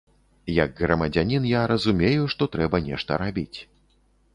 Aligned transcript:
Як 0.53 0.81
грамадзянін 0.85 1.45
я 1.51 1.61
разумею, 1.75 2.27
што 2.35 2.51
трэба 2.57 2.85
нешта 2.91 3.23
рабіць. 3.29 3.59